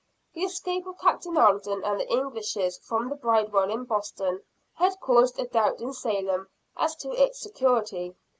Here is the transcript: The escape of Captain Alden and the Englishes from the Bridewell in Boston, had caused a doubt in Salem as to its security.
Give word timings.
The 0.33 0.41
escape 0.41 0.87
of 0.87 0.97
Captain 0.97 1.37
Alden 1.37 1.83
and 1.83 1.99
the 1.99 2.11
Englishes 2.11 2.79
from 2.79 3.07
the 3.11 3.15
Bridewell 3.15 3.69
in 3.69 3.83
Boston, 3.83 4.41
had 4.73 4.99
caused 4.99 5.37
a 5.37 5.45
doubt 5.45 5.79
in 5.79 5.93
Salem 5.93 6.49
as 6.75 6.95
to 6.95 7.11
its 7.11 7.39
security. 7.39 8.15